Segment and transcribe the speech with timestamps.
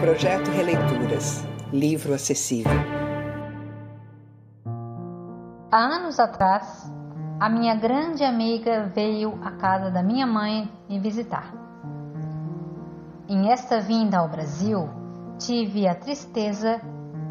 [0.00, 1.44] Projeto Releituras.
[1.72, 2.70] Livro acessível.
[5.72, 6.88] Há anos atrás,
[7.40, 11.52] a minha grande amiga veio à casa da minha mãe me visitar.
[13.28, 14.88] Em esta vinda ao Brasil,
[15.36, 16.80] tive a tristeza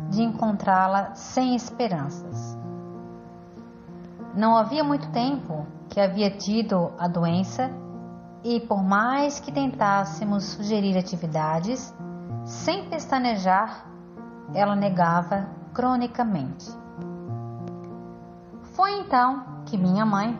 [0.10, 2.58] de encontrá-la sem esperanças.
[4.36, 7.72] Não havia muito tempo que havia tido a doença
[8.44, 11.96] e, por mais que tentássemos sugerir atividades,
[12.48, 13.86] sem pestanejar,
[14.54, 16.72] ela negava cronicamente.
[18.74, 20.40] Foi então que minha mãe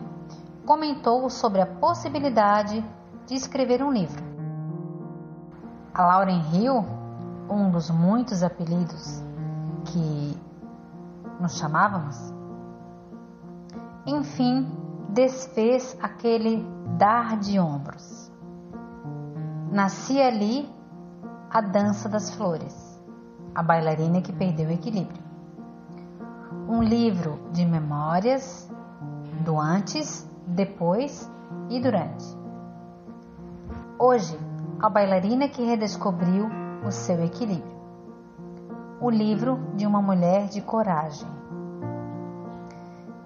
[0.64, 2.82] comentou sobre a possibilidade
[3.26, 4.24] de escrever um livro.
[5.92, 6.82] A Lauren Hill,
[7.50, 9.22] um dos muitos apelidos
[9.84, 10.34] que
[11.38, 12.16] nos chamávamos,
[14.06, 14.66] enfim,
[15.10, 16.66] desfez aquele
[16.96, 18.32] dar de ombros.
[19.70, 20.77] Nascia ali
[21.50, 23.00] a dança das flores,
[23.54, 25.22] a bailarina que perdeu o equilíbrio.
[26.68, 28.70] Um livro de memórias
[29.44, 31.30] do antes, depois
[31.70, 32.26] e durante.
[33.98, 34.38] Hoje,
[34.78, 36.48] a bailarina que redescobriu
[36.86, 37.78] o seu equilíbrio.
[39.00, 41.26] O livro de uma mulher de coragem.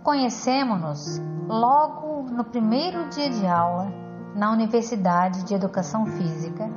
[0.05, 3.93] Conhecemos-nos logo no primeiro dia de aula
[4.35, 6.71] na Universidade de Educação Física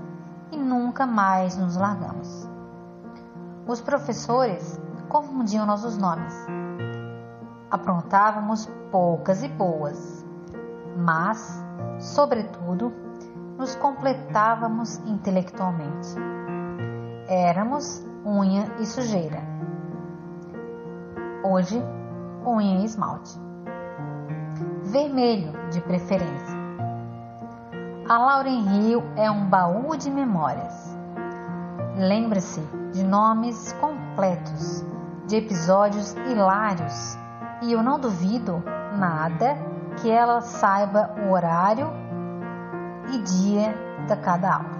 [0.56, 2.50] e nunca mais nos largamos.
[3.67, 6.34] Os professores confundiam nossos nomes.
[7.70, 10.25] Aprontávamos poucas e boas,
[10.95, 11.62] mas,
[12.00, 12.94] sobretudo,
[13.58, 16.16] nos completávamos intelectualmente.
[17.28, 19.42] Éramos unha e sujeira.
[21.44, 21.84] Hoje,
[22.45, 23.38] unha e esmalte.
[24.84, 26.64] Vermelho, de preferência.
[28.08, 30.95] A Lauren Rio é um baú de memórias.
[31.98, 32.62] Lembre-se
[32.94, 34.86] de nomes completos,
[35.25, 37.17] de episódios hilários,
[37.64, 38.64] e eu não duvido
[38.95, 39.57] nada
[40.00, 41.91] que ela saiba o horário
[43.12, 43.74] e dia
[44.08, 44.75] da cada aula.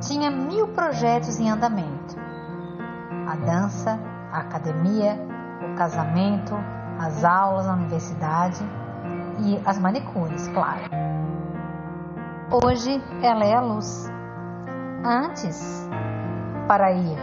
[0.00, 2.16] Tinha mil projetos em andamento:
[3.28, 4.00] a dança,
[4.32, 5.20] a academia,
[5.70, 6.54] o casamento,
[6.98, 8.64] as aulas na universidade
[9.40, 10.80] e as manicures, claro.
[12.50, 14.10] Hoje ela é a luz.
[15.04, 15.88] Antes,
[16.66, 17.18] para ir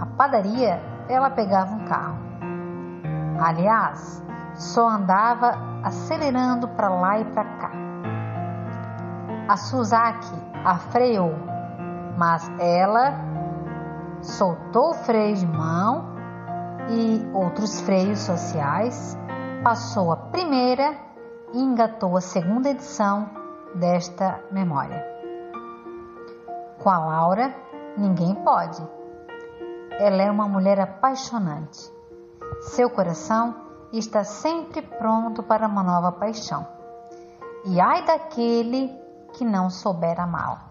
[0.00, 2.18] à padaria, ela pegava um carro.
[3.40, 4.22] Aliás,
[4.54, 7.70] só andava acelerando para lá e para cá.
[9.48, 11.34] A Suzaki a freou,
[12.16, 13.14] mas ela
[14.20, 16.04] soltou o freio de mão
[16.90, 19.18] e outros freios sociais,
[19.64, 21.09] passou a primeira
[21.52, 23.28] e engatou a segunda edição
[23.74, 25.04] desta memória.
[26.82, 27.54] Com a Laura,
[27.96, 28.82] ninguém pode.
[29.98, 31.92] Ela é uma mulher apaixonante.
[32.60, 33.54] Seu coração
[33.92, 36.66] está sempre pronto para uma nova paixão.
[37.64, 38.88] E ai daquele
[39.32, 40.69] que não souber amá-la.